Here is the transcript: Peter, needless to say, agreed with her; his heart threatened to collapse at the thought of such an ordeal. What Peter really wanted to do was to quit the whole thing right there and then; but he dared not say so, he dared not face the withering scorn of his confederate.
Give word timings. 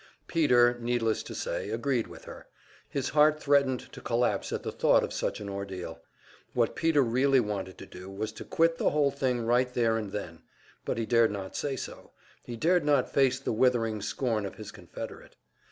Peter, 0.25 0.79
needless 0.79 1.21
to 1.21 1.35
say, 1.35 1.69
agreed 1.69 2.07
with 2.07 2.25
her; 2.25 2.47
his 2.89 3.09
heart 3.09 3.39
threatened 3.39 3.81
to 3.91 4.01
collapse 4.01 4.51
at 4.51 4.63
the 4.63 4.71
thought 4.71 5.03
of 5.03 5.13
such 5.13 5.39
an 5.39 5.47
ordeal. 5.47 6.01
What 6.55 6.75
Peter 6.75 7.03
really 7.03 7.39
wanted 7.39 7.77
to 7.77 7.85
do 7.85 8.09
was 8.09 8.31
to 8.31 8.43
quit 8.43 8.79
the 8.79 8.89
whole 8.89 9.11
thing 9.11 9.45
right 9.45 9.71
there 9.71 9.97
and 9.97 10.11
then; 10.11 10.41
but 10.85 10.97
he 10.97 11.05
dared 11.05 11.29
not 11.29 11.55
say 11.55 11.75
so, 11.75 12.13
he 12.43 12.55
dared 12.57 12.83
not 12.83 13.13
face 13.13 13.39
the 13.39 13.53
withering 13.53 14.01
scorn 14.01 14.43
of 14.43 14.55
his 14.55 14.71
confederate. 14.71 15.35